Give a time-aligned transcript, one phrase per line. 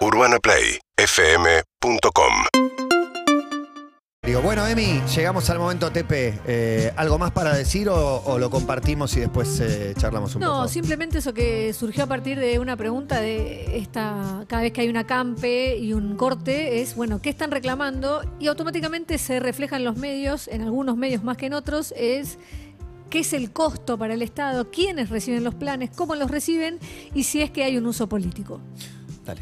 [0.00, 2.32] UrbanaPlayFM.com
[4.22, 6.38] Digo, bueno, Emi, llegamos al momento TP.
[6.46, 10.52] Eh, ¿Algo más para decir o, o lo compartimos y después eh, charlamos un No,
[10.58, 10.68] poco?
[10.68, 14.88] simplemente eso que surgió a partir de una pregunta de esta, cada vez que hay
[14.88, 18.22] una campe y un corte, es, bueno, ¿qué están reclamando?
[18.38, 22.38] Y automáticamente se refleja en los medios, en algunos medios más que en otros, es
[23.10, 26.78] qué es el costo para el Estado, quiénes reciben los planes, cómo los reciben
[27.14, 28.60] y si es que hay un uso político.
[29.26, 29.40] Dale.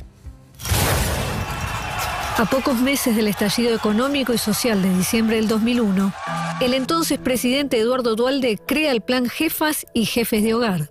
[2.39, 6.13] A pocos meses del estallido económico y social de diciembre del 2001,
[6.61, 10.89] el entonces presidente Eduardo Dualde crea el plan Jefas y Jefes de Hogar.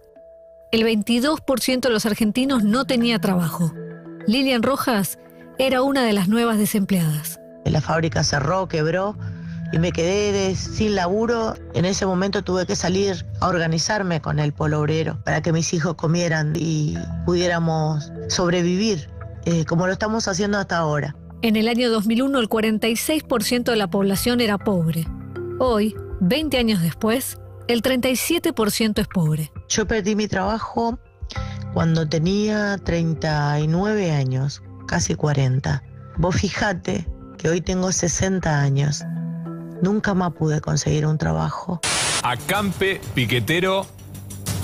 [0.73, 3.71] El 22% de los argentinos no tenía trabajo.
[4.27, 5.19] Lilian Rojas
[5.57, 7.39] era una de las nuevas desempleadas.
[7.63, 9.15] La fábrica cerró, quebró
[9.71, 11.55] y me quedé sin laburo.
[11.73, 15.73] En ese momento tuve que salir a organizarme con el polo obrero para que mis
[15.73, 19.09] hijos comieran y pudiéramos sobrevivir
[19.45, 21.15] eh, como lo estamos haciendo hasta ahora.
[21.43, 25.05] En el año 2001 el 46% de la población era pobre.
[25.59, 29.51] Hoy, 20 años después, el 37% es pobre.
[29.69, 30.97] Yo perdí mi trabajo
[31.75, 35.83] cuando tenía 39 años, casi 40.
[36.17, 39.03] Vos fijate que hoy tengo 60 años.
[39.83, 41.81] Nunca más pude conseguir un trabajo.
[42.23, 43.85] Acampe Piquetero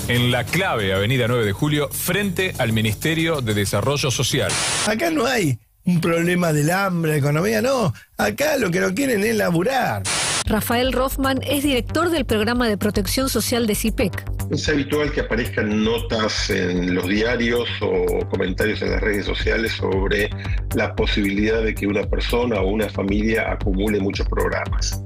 [0.08, 4.50] en la clave Avenida 9 de Julio frente al Ministerio de Desarrollo Social.
[4.88, 7.92] Acá no hay un problema del hambre, de economía, no.
[8.16, 10.02] Acá lo que no quieren es laburar.
[10.46, 14.24] Rafael Rothman es director del programa de protección social de CIPEC.
[14.50, 20.28] Es habitual que aparezcan notas en los diarios o comentarios en las redes sociales sobre
[20.74, 25.00] la posibilidad de que una persona o una familia acumule muchos programas.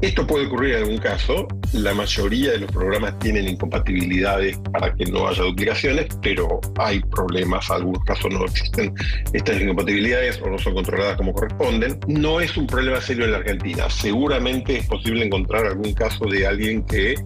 [0.00, 1.48] Esto puede ocurrir en algún caso.
[1.72, 7.68] La mayoría de los programas tienen incompatibilidades para que no haya duplicaciones, pero hay problemas.
[7.68, 8.94] En algunos casos no existen
[9.32, 11.98] estas incompatibilidades o no son controladas como corresponden.
[12.06, 13.90] No es un problema serio en la Argentina.
[13.90, 17.16] Seguramente es posible encontrar algún caso de alguien que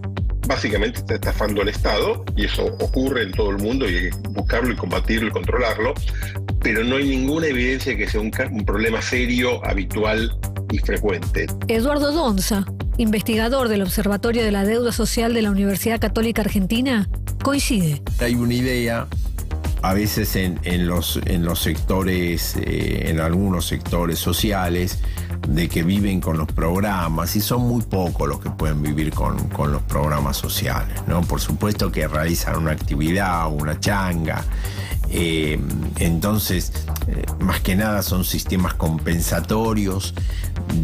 [0.47, 4.17] básicamente está estafando al Estado, y eso ocurre en todo el mundo, y hay que
[4.29, 5.93] buscarlo y combatirlo y controlarlo,
[6.61, 8.31] pero no hay ninguna evidencia de que sea un,
[8.65, 10.37] problema serio, habitual
[10.71, 11.47] y frecuente.
[11.67, 12.65] Eduardo Donza,
[12.97, 17.09] investigador del Observatorio de la Deuda Social de la Universidad Católica Argentina,
[17.43, 18.01] coincide.
[18.19, 19.07] Hay una idea,
[19.81, 24.99] a veces en, en los, en los sectores, eh, en algunos sectores sociales,
[25.47, 29.49] de que viven con los programas y son muy pocos los que pueden vivir con,
[29.49, 31.21] con los programas sociales, ¿no?
[31.21, 34.43] Por supuesto que realizan una actividad, una changa.
[35.15, 35.59] Eh,
[35.99, 36.73] entonces,
[37.07, 40.15] eh, más que nada son sistemas compensatorios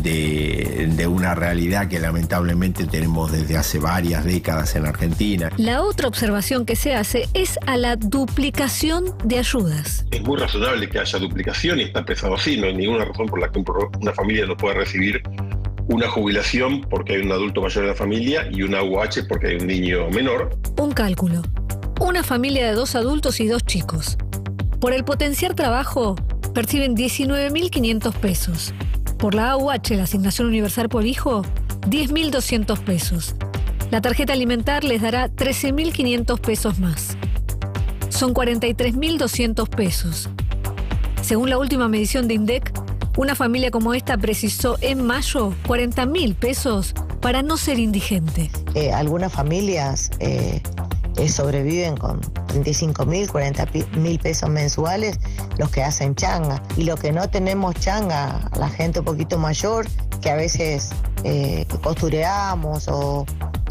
[0.04, 5.52] de, de una realidad que lamentablemente tenemos desde hace varias décadas en Argentina.
[5.58, 10.06] La otra observación que se hace es a la duplicación de ayudas.
[10.12, 13.40] Es muy razonable que haya duplicación y está pensado así, no hay ninguna razón por
[13.40, 13.64] la que
[14.00, 15.24] una familia no pueda recibir
[15.88, 19.56] una jubilación porque hay un adulto mayor en la familia y una UH porque hay
[19.56, 20.56] un niño menor.
[20.78, 21.42] Un cálculo.
[22.00, 24.18] Una familia de dos adultos y dos chicos.
[24.80, 26.16] Por el potenciar trabajo,
[26.54, 28.74] perciben 19.500 pesos.
[29.18, 31.42] Por la AUH, la asignación universal por hijo,
[31.90, 33.36] 10.200 pesos.
[33.92, 37.18] La tarjeta alimentar les dará 13.500 pesos más.
[38.08, 40.30] Son 43.200 pesos.
[41.22, 42.72] Según la última medición de INDEC,
[43.18, 48.50] una familia como esta precisó en mayo 40.000 pesos para no ser indigente.
[48.74, 50.62] Eh, algunas familias eh,
[51.19, 55.19] eh, sobreviven con 35 mil, 40 mil pesos mensuales,
[55.57, 56.63] los que hacen changa.
[56.78, 59.85] Y los que no tenemos changa, la gente un poquito mayor,
[60.22, 60.91] que a veces
[61.25, 63.25] eh, costureamos o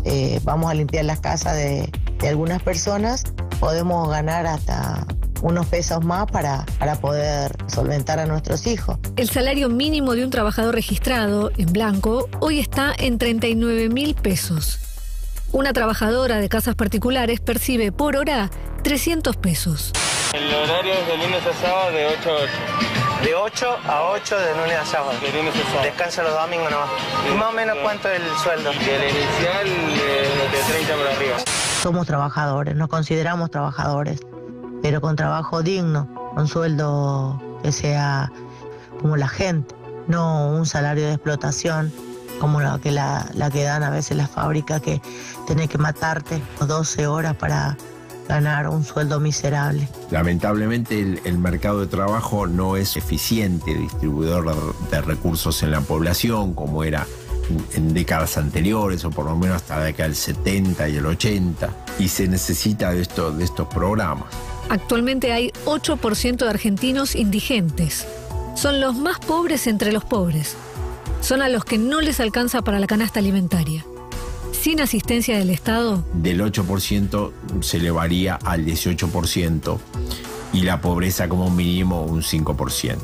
[0.05, 3.25] eh, vamos a limpiar las casas de, de algunas personas,
[3.61, 5.07] podemos ganar hasta
[5.43, 8.99] unos pesos más para, para poder solventar a nuestros hijos.
[9.17, 14.81] El salario mínimo de un trabajador registrado, en blanco, hoy está en 39 mil pesos.
[15.51, 18.51] Una trabajadora de casas particulares percibe por hora
[18.85, 19.93] 300 pesos.
[20.35, 23.25] El horario es de lunes a sábado de 8 a 8.
[23.25, 25.13] De 8 a 8 de lunes a sábado.
[25.23, 25.85] De lunes a sábado.
[25.85, 26.91] Descansa los domingos nomás.
[27.33, 28.73] ¿Y más o menos cuánto es el sueldo?
[28.75, 31.37] Y el inicial de, de 30 para arriba.
[31.83, 34.21] Somos trabajadores, nos consideramos trabajadores,
[34.83, 38.31] pero con trabajo digno, con sueldo que sea
[39.01, 39.75] como la gente,
[40.09, 41.91] no un salario de explotación
[42.41, 45.01] como la que, la, la que dan a veces las fábricas que
[45.47, 47.77] tenés que matarte 12 horas para
[48.29, 49.89] ganar un sueldo miserable.
[50.11, 56.53] Lamentablemente el, el mercado de trabajo no es eficiente distribuidor de, recursos en la población
[56.53, 57.07] como era
[57.49, 61.07] en, en décadas anteriores o por lo menos hasta la década del 70 y el
[61.07, 64.27] 80 y se necesita de, esto, de estos programas.
[64.69, 68.07] Actualmente hay 8% de argentinos indigentes.
[68.55, 70.57] Son los más pobres entre los pobres.
[71.21, 73.85] Son a los que no les alcanza para la canasta alimentaria.
[74.53, 79.79] Sin asistencia del Estado, Del 8% se elevaría al 18%
[80.53, 82.97] y la pobreza como mínimo un 5%.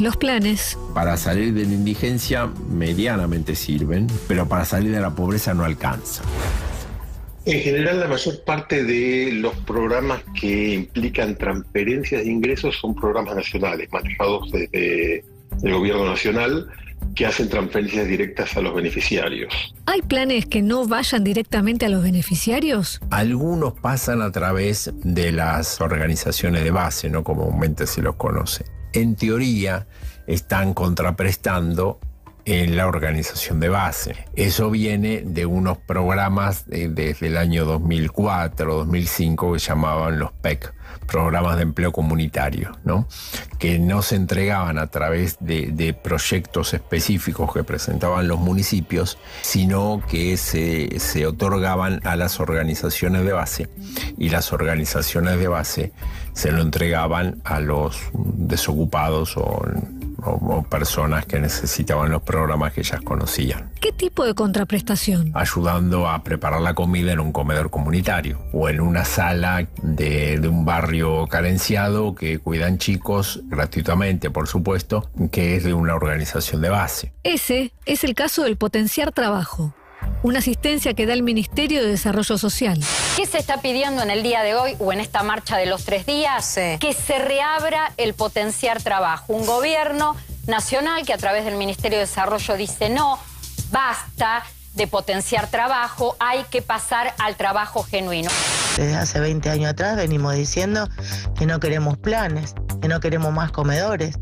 [0.00, 5.54] los planes Para salir de la indigencia medianamente sirven, pero para salir de la pobreza
[5.54, 6.22] no alcanza.
[7.44, 13.34] En general, la mayor parte de los programas que implican transferencias de ingresos son programas
[13.36, 15.24] nacionales, manejados desde
[15.62, 16.68] el gobierno nacional,
[17.14, 19.74] que hacen transferencias directas a los beneficiarios.
[19.86, 23.00] ¿Hay planes que no vayan directamente a los beneficiarios?
[23.10, 27.24] Algunos pasan a través de las organizaciones de base, ¿no?
[27.24, 28.64] Comúnmente se los conoce.
[28.92, 29.86] En teoría,
[30.26, 32.00] están contraprestando
[32.48, 34.24] en la organización de base.
[34.34, 40.72] Eso viene de unos programas desde el año 2004, 2005 que llamaban los PEC,
[41.06, 43.06] programas de empleo comunitario, ¿no?
[43.58, 50.02] que no se entregaban a través de, de proyectos específicos que presentaban los municipios, sino
[50.08, 53.68] que se, se otorgaban a las organizaciones de base
[54.16, 55.92] y las organizaciones de base
[56.32, 59.66] se lo entregaban a los desocupados o,
[60.24, 65.30] o- o personas que necesitaban los programas que ellas conocían, ¿Qué tipo de contraprestación?
[65.34, 70.48] ayudando a preparar la comida en un comedor comunitario o en una sala de, de
[70.48, 76.68] un barrio carenciado que cuidan chicos gratuitamente, por supuesto, que es de una organización de
[76.70, 77.12] base.
[77.22, 79.72] Ese es el caso del potenciar trabajo,
[80.22, 82.80] una asistencia que da el Ministerio de Desarrollo Social.
[83.16, 85.84] ¿Qué se está pidiendo en el día de hoy o en esta marcha de los
[85.84, 86.54] tres días?
[86.54, 89.32] Que se reabra el potenciar trabajo.
[89.32, 90.16] Un gobierno
[90.46, 93.18] nacional que a través del Ministerio de Desarrollo dice no,
[93.70, 98.30] basta de potenciar trabajo, hay que pasar al trabajo genuino.
[98.76, 100.88] Desde hace 20 años atrás venimos diciendo
[101.36, 104.16] que no queremos planes, que no queremos más comedores.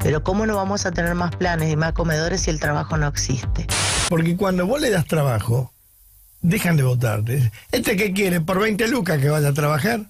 [0.00, 3.06] Pero ¿cómo no vamos a tener más planes y más comedores si el trabajo no
[3.06, 3.66] existe?
[4.08, 5.72] Porque cuando vos le das trabajo,
[6.40, 7.50] dejan de votarte.
[7.72, 8.40] ¿Este qué quiere?
[8.40, 10.00] ¿Por 20 lucas que vaya a trabajar?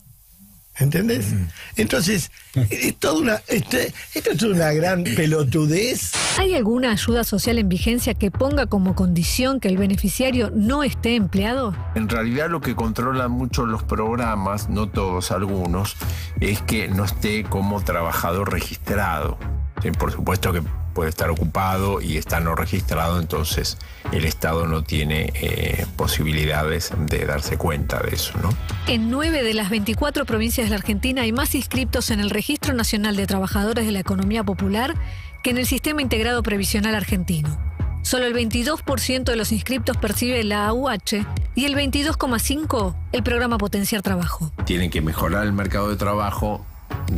[0.78, 1.28] ¿Entendés?
[1.76, 2.30] Entonces,
[2.68, 6.12] es toda una, este- esto es una gran pelotudez.
[6.38, 11.16] ¿Hay alguna ayuda social en vigencia que ponga como condición que el beneficiario no esté
[11.16, 11.74] empleado?
[11.94, 15.96] En realidad lo que controlan mucho los programas, no todos, algunos,
[16.40, 19.38] es que no esté como trabajador registrado.
[19.82, 20.60] Sí, por supuesto que
[20.96, 23.76] puede estar ocupado y está no registrado, entonces
[24.12, 28.48] el Estado no tiene eh, posibilidades de darse cuenta de eso, ¿no?
[28.86, 32.72] En nueve de las 24 provincias de la Argentina hay más inscriptos en el Registro
[32.72, 34.94] Nacional de Trabajadores de la Economía Popular
[35.42, 37.58] que en el Sistema Integrado Previsional Argentino.
[38.00, 44.00] Solo el 22% de los inscriptos percibe la AUH y el 22,5% el programa Potenciar
[44.00, 44.50] Trabajo.
[44.64, 46.64] Tienen que mejorar el mercado de trabajo,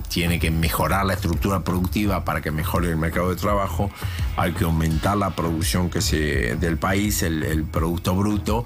[0.09, 3.91] tiene que mejorar la estructura productiva para que mejore el mercado de trabajo,
[4.37, 8.65] hay que aumentar la producción que se, del país, el, Producto Bruto,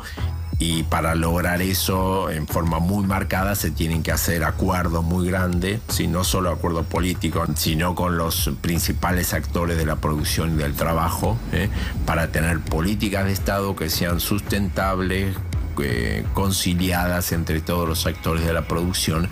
[0.59, 5.81] y para lograr eso en forma muy marcada se tienen que hacer acuerdos muy grandes,
[5.89, 10.75] si no solo acuerdos políticos, sino con los principales actores de la producción y del
[10.75, 11.69] trabajo, ¿eh?
[12.07, 15.37] para tener políticas de Estado que sean sustentables,
[15.83, 19.29] eh, conciliadas entre todos los actores de la producción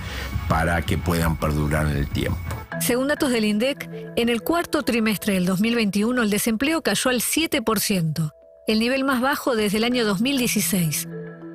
[0.49, 2.39] para que puedan perdurar en el tiempo.
[2.81, 8.33] Según datos del INDEC, en el cuarto trimestre del 2021 el desempleo cayó al 7%,
[8.67, 11.09] el nivel más bajo desde el año 2016.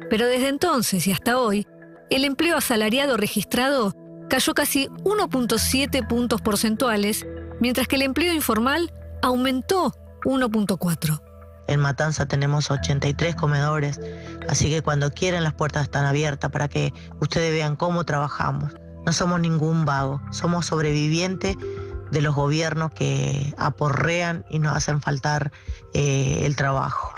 [0.09, 1.65] Pero desde entonces y hasta hoy,
[2.09, 3.95] el empleo asalariado registrado
[4.29, 7.25] cayó casi 1.7 puntos porcentuales,
[7.59, 9.93] mientras que el empleo informal aumentó
[10.25, 11.21] 1.4.
[11.67, 13.99] En Matanza tenemos 83 comedores,
[14.47, 18.73] así que cuando quieran las puertas están abiertas para que ustedes vean cómo trabajamos.
[19.05, 21.57] No somos ningún vago, somos sobrevivientes
[22.11, 25.51] de los gobiernos que aporrean y nos hacen faltar
[25.93, 27.14] eh, el trabajo.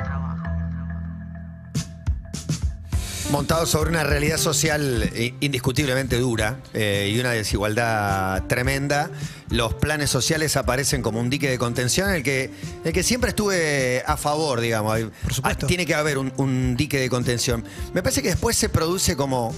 [3.32, 9.12] Montado sobre una realidad social eh, indiscutiblemente dura eh, y una desigualdad tremenda,
[9.50, 12.50] los planes sociales aparecen como un dique de contención en el que,
[12.86, 14.98] el que siempre estuve a favor, digamos.
[15.24, 15.68] Por supuesto.
[15.68, 17.66] tiene que haber un, un dique de contención.
[17.94, 19.54] Me parece que después se produce como.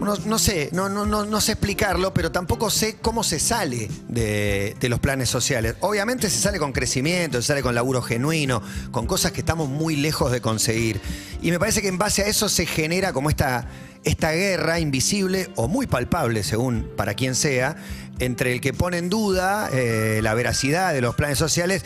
[0.00, 3.88] No, no sé, no, no, no, no sé explicarlo, pero tampoco sé cómo se sale
[4.08, 5.76] de, de los planes sociales.
[5.80, 9.96] Obviamente se sale con crecimiento, se sale con laburo genuino, con cosas que estamos muy
[9.96, 11.00] lejos de conseguir.
[11.42, 13.68] Y me parece que en base a eso se genera como esta,
[14.04, 17.76] esta guerra invisible o muy palpable, según para quien sea,
[18.20, 21.84] entre el que pone en duda eh, la veracidad de los planes sociales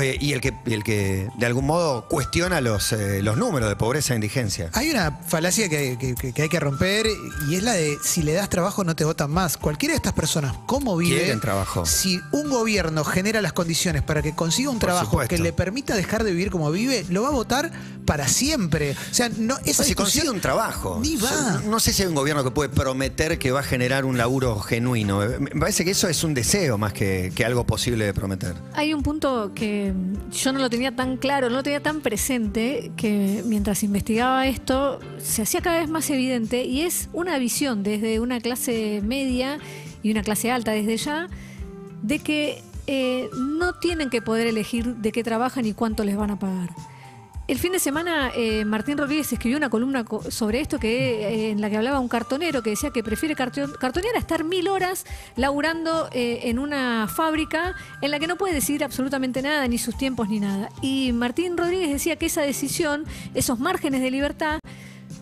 [0.00, 3.76] eh, y el que, el que de algún modo cuestiona los, eh, los números de
[3.76, 4.70] pobreza e indigencia.
[4.74, 7.06] Hay una falacia que, que- hay que romper
[7.48, 9.56] y es la de si le das trabajo no te votan más.
[9.56, 11.16] Cualquiera de estas personas, ¿cómo vive?
[11.18, 11.86] Quieren trabajo.
[11.86, 16.24] Si un gobierno genera las condiciones para que consiga un trabajo que le permita dejar
[16.24, 17.70] de vivir como vive, lo va a votar
[18.04, 18.92] para siempre.
[19.10, 20.98] O sea, no, esa si discusión consigue un trabajo.
[21.02, 21.30] Ni va.
[21.30, 24.04] O sea, No sé si hay un gobierno que puede prometer que va a generar
[24.04, 25.20] un laburo genuino.
[25.40, 28.54] Me parece que eso es un deseo más que, que algo posible de prometer.
[28.74, 29.92] Hay un punto que
[30.32, 35.00] yo no lo tenía tan claro, no lo tenía tan presente, que mientras investigaba esto
[35.18, 39.58] se hacía cada vez más evidente y es una visión desde una clase media
[40.02, 41.28] y una clase alta desde ya,
[42.02, 46.30] de que eh, no tienen que poder elegir de qué trabajan y cuánto les van
[46.30, 46.70] a pagar.
[47.48, 51.50] El fin de semana eh, Martín Rodríguez escribió una columna co- sobre esto que eh,
[51.52, 54.66] en la que hablaba un cartonero que decía que prefiere carton- cartonear a estar mil
[54.66, 59.78] horas laburando eh, en una fábrica en la que no puede decidir absolutamente nada, ni
[59.78, 60.70] sus tiempos ni nada.
[60.82, 64.58] Y Martín Rodríguez decía que esa decisión, esos márgenes de libertad,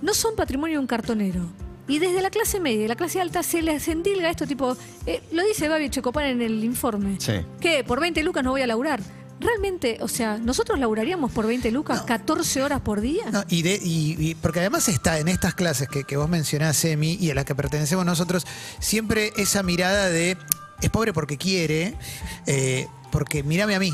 [0.00, 1.42] no son patrimonio de un cartonero.
[1.88, 4.74] Y desde la clase media y la clase alta se les endilga esto tipo,
[5.32, 7.16] lo dice Babi Checopar en el informe.
[7.20, 7.34] Sí.
[7.60, 7.84] ¿Qué?
[7.84, 9.00] ¿Por 20 lucas no voy a laburar?
[9.40, 13.24] Realmente, o sea, ¿nosotros laburaríamos por 20 lucas 14 horas por día?
[13.30, 16.82] No, y, de, y- y- porque además está en estas clases que, que vos mencionás,
[16.84, 18.46] Emi, y a las que pertenecemos nosotros,
[18.78, 20.36] siempre esa mirada de
[20.80, 21.96] es pobre porque quiere,
[22.46, 23.92] eh, porque mírame a mí.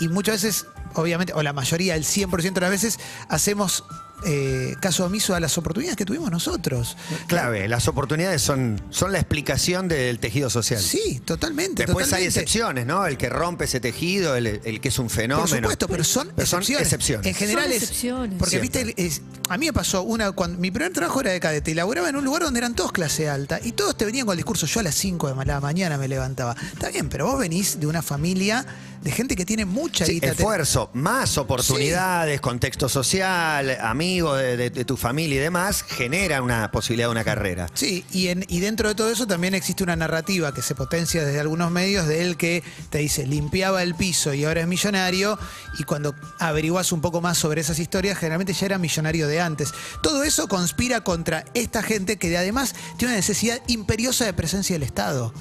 [0.00, 3.84] Y muchas veces, obviamente, o la mayoría, el 100% de las veces, hacemos
[4.26, 6.96] eh, caso omiso a las oportunidades que tuvimos nosotros.
[7.26, 10.80] Clave, las oportunidades son, son la explicación del tejido social.
[10.80, 11.84] Sí, totalmente.
[11.86, 13.06] Después hay excepciones, ¿no?
[13.06, 15.46] El que rompe ese tejido, el, el que es un fenómeno.
[15.48, 16.86] Por supuesto, pero son, Pero son excepciones.
[16.86, 17.26] excepciones.
[17.26, 17.82] En general Son es.
[17.82, 18.38] excepciones.
[18.38, 18.84] Porque, Siempre.
[18.84, 20.32] viste, es- a mí me pasó una.
[20.32, 22.92] Cuando, mi primer trabajo era de cadete y laburaba en un lugar donde eran todos
[22.92, 24.66] clase alta y todos te venían con el discurso.
[24.66, 26.54] Yo a las 5 de la mañana me levantaba.
[26.72, 28.64] Está bien, pero vos venís de una familia
[29.02, 30.28] de gente que tiene mucha Sí, guita.
[30.28, 36.70] Esfuerzo, más oportunidades, contexto social, amigos de, de- de tu familia y demás, genera una
[36.70, 37.66] posibilidad de una carrera.
[37.74, 41.22] Sí, y, en, y dentro de todo eso también existe una narrativa que se potencia
[41.22, 45.38] desde algunos medios de él que te dice limpiaba el piso y ahora es millonario
[45.78, 49.72] y cuando averiguas un poco más sobre esas historias generalmente ya era millonario de antes.
[50.02, 54.82] Todo eso conspira contra esta gente que además tiene una necesidad imperiosa de presencia del
[54.82, 55.32] Estado,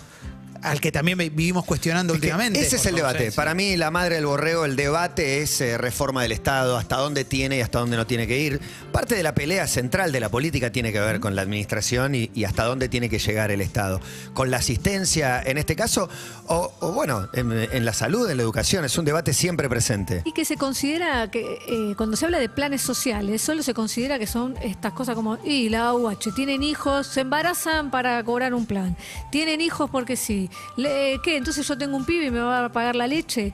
[0.63, 2.59] al que también vi- vivimos cuestionando Es últimamente.
[2.59, 3.31] Ese es el debate.
[3.31, 7.25] Para mí, la madre del borrego, el debate es eh, reforma del Estado, hasta dónde
[7.25, 8.59] tiene y hasta dónde no tiene que ir.
[8.91, 12.31] Parte de la pelea central de la política tiene que ver con la administración y,
[12.33, 13.99] y hasta dónde tiene que llegar el Estado.
[14.33, 16.09] Con la asistencia, en este caso,
[16.47, 20.21] o, o bueno, en, en la salud, en la educación, es un debate siempre presente.
[20.25, 24.19] Y que se considera que eh, cuando se habla de planes sociales, solo se considera
[24.19, 28.65] que son estas cosas como, y la AUH, tienen hijos, se embarazan para cobrar un
[28.65, 28.95] plan,
[29.31, 31.37] tienen hijos porque sí, ¿qué?
[31.37, 33.53] Entonces yo tengo un pibe y me va a pagar la leche.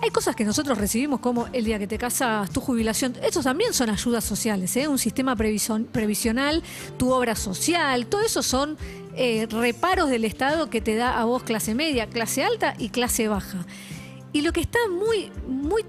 [0.00, 3.16] Hay cosas que nosotros recibimos como el día que te casas, tu jubilación.
[3.22, 4.86] Estos también son ayudas sociales, ¿eh?
[4.86, 6.62] un sistema previsional,
[6.96, 8.76] tu obra social, todo eso son
[9.16, 13.26] eh, reparos del Estado que te da a vos clase media, clase alta y clase
[13.26, 13.66] baja.
[14.32, 15.84] Y lo que está muy, muy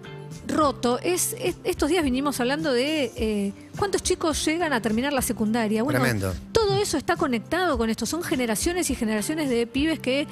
[0.49, 5.21] roto es, es- estos días vinimos hablando de eh, cuántos chicos llegan a terminar la
[5.21, 5.83] secundaria.
[5.83, 6.33] Bueno, Tremendo.
[6.51, 8.05] todo eso está conectado con esto.
[8.05, 10.27] Son generaciones y generaciones de pibes que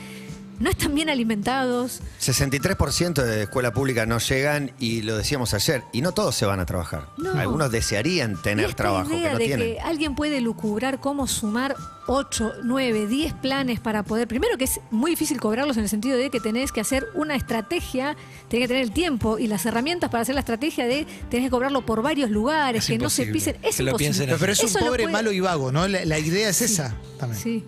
[0.59, 2.01] no están bien alimentados.
[2.21, 6.59] 63% de escuela pública no llegan y lo decíamos ayer, y no todos se van
[6.59, 7.07] a trabajar.
[7.17, 7.31] No.
[7.33, 9.73] Algunos desearían Y tener esta trabajo, que idea no de tienen.
[9.75, 11.75] que alguien puede lucubrar cómo sumar
[12.09, 14.27] 8, 9, 10 planes para poder.
[14.27, 17.35] Primero que es muy difícil cobrarlos en el sentido de que tenés que hacer una
[17.35, 18.15] estrategia,
[18.49, 21.51] tenés que tener el tiempo y las herramientas para hacer la estrategia de tenés que
[21.51, 23.57] cobrarlo por varios lugares, Es que no se pisen.
[23.61, 23.97] Es Que lo imposible.
[24.25, 25.87] piensen Pero, es un Eso lo pobre puede- malo y vago, ¿no?
[25.87, 27.41] La, la idea es esa también.
[27.43, 27.63] Sí.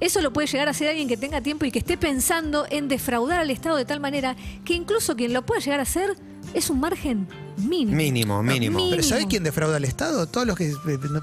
[0.00, 2.88] Eso lo puede llegar a hacer alguien que tenga tiempo y que esté pensando en
[2.88, 6.16] defraudar al Estado de tal manera que incluso quien lo pueda llegar a hacer
[6.54, 7.28] es un margen
[7.58, 7.96] mínimo.
[7.96, 8.76] Mínimo, mínimo.
[8.78, 8.90] Mínimo.
[8.90, 10.26] Pero ¿sabés quién defrauda al Estado?
[10.26, 10.74] Todos los que eh,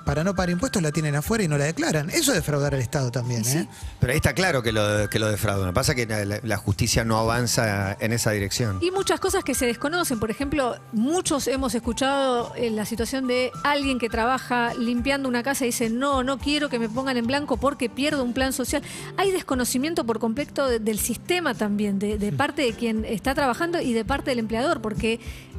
[0.06, 2.10] para no pagar impuestos la tienen afuera y no la declaran.
[2.12, 3.68] Eso es defraudar al Estado también, ¿eh?
[4.00, 5.66] Pero ahí está claro que lo, que lo defraudan.
[5.66, 8.78] Lo que pasa es que la, la justicia no avanza en esa dirección.
[8.82, 10.20] Y muchas cosas que se desconocen.
[10.20, 15.66] Por ejemplo, muchos hemos escuchado en la situación de alguien que trabaja limpiando una casa
[15.66, 18.84] y dice, no, no quiero que me pongan en blanco porque pierdo un plan social.
[19.18, 23.82] Hay desconocimiento por completo de- del sistema también, de, de parte de quien está trabajando
[23.82, 25.07] y de parte del empleador, porque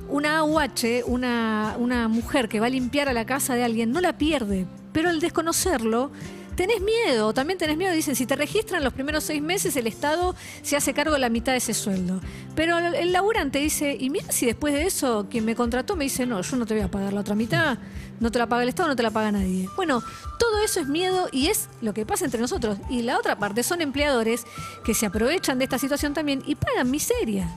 [0.09, 4.01] una AUH, una, una mujer que va a limpiar a la casa de alguien, no
[4.01, 6.11] la pierde, pero al desconocerlo
[6.59, 10.35] tenés miedo, también tenés miedo, dicen, si te registran los primeros seis meses, el Estado
[10.63, 12.21] se hace cargo de la mitad de ese sueldo.
[12.57, 16.03] Pero el, el laburante dice, y mira si después de eso quien me contrató me
[16.05, 17.79] dice, no, yo no te voy a pagar la otra mitad,
[18.19, 19.69] no te la paga el Estado, no te la paga nadie.
[19.77, 20.03] Bueno,
[20.41, 22.79] todo eso es miedo y es lo que pasa entre nosotros.
[22.91, 24.45] Y la otra parte son empleadores
[24.85, 27.49] que se aprovechan de esta situación también y pagan miseria.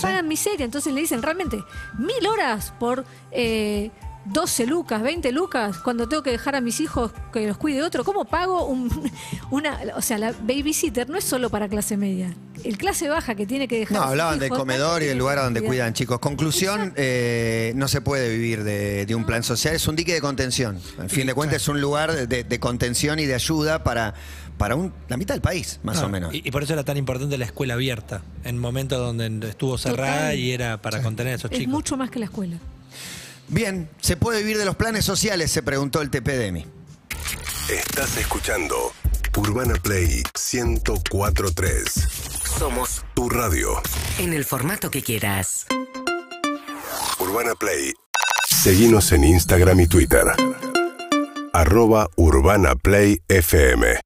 [0.00, 0.64] Pagan miseria.
[0.64, 1.62] Entonces le dicen realmente
[1.98, 3.90] mil horas por eh,
[4.26, 8.04] 12 lucas, 20 lucas, cuando tengo que dejar a mis hijos que los cuide otro.
[8.04, 8.90] ¿Cómo pago un,
[9.50, 9.80] una.
[9.96, 12.34] O sea, la babysitter no es solo para clase media.
[12.62, 13.96] El clase baja que tiene que dejar.
[13.96, 16.18] No, hablaban del comedor y del lugar donde cuidan, chicos.
[16.18, 20.20] Conclusión, eh, no se puede vivir de, de un plan social, es un dique de
[20.20, 20.78] contención.
[20.98, 24.14] Al fin de cuentas es un lugar de, de contención y de ayuda para,
[24.60, 26.34] para un- la mitad del país, más No, o menos.
[26.34, 30.16] Y, y por eso era tan importante la escuela abierta, en momentos donde estuvo cerrada
[30.18, 30.38] Total.
[30.38, 31.72] y era para contener a esos Es chicos.
[31.72, 32.58] mucho más que la escuela.
[33.48, 35.50] Bien, ¿se puede vivir de los planes sociales?
[35.50, 36.66] Se preguntó el TPDMI.
[37.70, 38.92] Estás escuchando
[39.34, 41.84] Urbana Play 1043.
[42.58, 43.80] Somos Tu radio.
[44.18, 45.66] en el formato que quieras.
[47.18, 47.94] Urbana Play.
[48.46, 50.24] Seguimos en Instagram y Twitter.
[51.54, 54.00] Arroba Urbana Play FM.